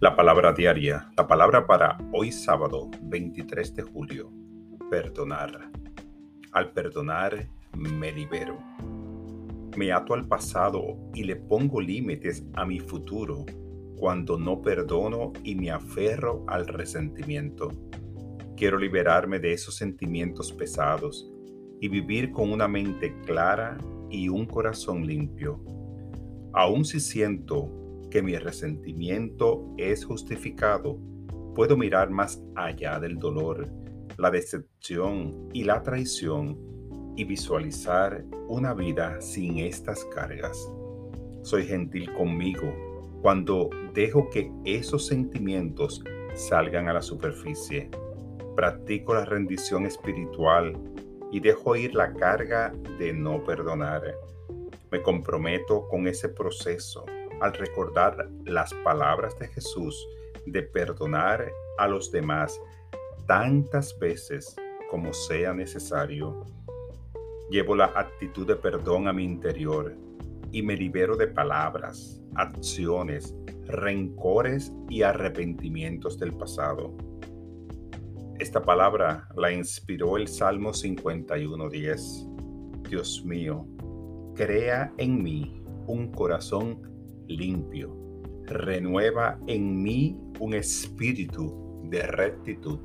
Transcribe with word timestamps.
La 0.00 0.16
palabra 0.16 0.54
diaria, 0.54 1.12
la 1.14 1.26
palabra 1.26 1.66
para 1.66 1.98
hoy 2.14 2.32
sábado 2.32 2.90
23 3.02 3.74
de 3.74 3.82
julio, 3.82 4.32
perdonar. 4.88 5.70
Al 6.52 6.72
perdonar 6.72 7.46
me 7.76 8.10
libero. 8.10 8.58
Me 9.76 9.92
ato 9.92 10.14
al 10.14 10.26
pasado 10.26 10.96
y 11.12 11.24
le 11.24 11.36
pongo 11.36 11.82
límites 11.82 12.42
a 12.54 12.64
mi 12.64 12.80
futuro 12.80 13.44
cuando 13.98 14.38
no 14.38 14.62
perdono 14.62 15.34
y 15.44 15.54
me 15.54 15.70
aferro 15.70 16.46
al 16.48 16.66
resentimiento. 16.66 17.68
Quiero 18.56 18.78
liberarme 18.78 19.38
de 19.38 19.52
esos 19.52 19.76
sentimientos 19.76 20.50
pesados 20.50 21.30
y 21.78 21.88
vivir 21.88 22.32
con 22.32 22.50
una 22.52 22.68
mente 22.68 23.20
clara 23.26 23.76
y 24.08 24.30
un 24.30 24.46
corazón 24.46 25.06
limpio. 25.06 25.62
Aun 26.54 26.86
si 26.86 27.00
siento 27.00 27.79
que 28.10 28.22
mi 28.22 28.36
resentimiento 28.36 29.72
es 29.78 30.04
justificado, 30.04 30.98
puedo 31.54 31.76
mirar 31.76 32.10
más 32.10 32.42
allá 32.56 32.98
del 32.98 33.18
dolor, 33.18 33.68
la 34.18 34.30
decepción 34.30 35.48
y 35.52 35.64
la 35.64 35.82
traición 35.82 36.58
y 37.16 37.24
visualizar 37.24 38.24
una 38.48 38.74
vida 38.74 39.20
sin 39.20 39.58
estas 39.58 40.04
cargas. 40.06 40.70
Soy 41.42 41.64
gentil 41.64 42.12
conmigo 42.14 42.74
cuando 43.22 43.70
dejo 43.94 44.28
que 44.30 44.50
esos 44.64 45.06
sentimientos 45.06 46.02
salgan 46.34 46.88
a 46.88 46.94
la 46.94 47.02
superficie. 47.02 47.90
Practico 48.56 49.14
la 49.14 49.24
rendición 49.24 49.86
espiritual 49.86 50.74
y 51.30 51.40
dejo 51.40 51.76
ir 51.76 51.94
la 51.94 52.12
carga 52.12 52.72
de 52.98 53.12
no 53.12 53.42
perdonar. 53.44 54.02
Me 54.90 55.00
comprometo 55.02 55.86
con 55.88 56.08
ese 56.08 56.28
proceso 56.28 57.04
al 57.40 57.54
recordar 57.54 58.28
las 58.44 58.72
palabras 58.84 59.38
de 59.38 59.48
Jesús 59.48 60.06
de 60.46 60.62
perdonar 60.62 61.50
a 61.78 61.88
los 61.88 62.10
demás 62.10 62.60
tantas 63.26 63.98
veces 63.98 64.56
como 64.90 65.12
sea 65.12 65.54
necesario. 65.54 66.44
Llevo 67.50 67.74
la 67.74 67.86
actitud 67.86 68.46
de 68.46 68.56
perdón 68.56 69.08
a 69.08 69.12
mi 69.12 69.24
interior 69.24 69.94
y 70.52 70.62
me 70.62 70.76
libero 70.76 71.16
de 71.16 71.28
palabras, 71.28 72.20
acciones, 72.34 73.34
rencores 73.66 74.72
y 74.88 75.02
arrepentimientos 75.02 76.18
del 76.18 76.32
pasado. 76.32 76.94
Esta 78.38 78.62
palabra 78.62 79.28
la 79.36 79.52
inspiró 79.52 80.16
el 80.16 80.26
Salmo 80.26 80.70
51.10. 80.70 82.88
Dios 82.88 83.22
mío, 83.24 83.66
crea 84.34 84.92
en 84.96 85.22
mí 85.22 85.62
un 85.86 86.10
corazón 86.10 86.90
limpio. 87.30 87.96
Renueva 88.46 89.38
en 89.46 89.82
mí 89.82 90.18
un 90.40 90.54
espíritu 90.54 91.80
de 91.84 92.02
rectitud. 92.02 92.78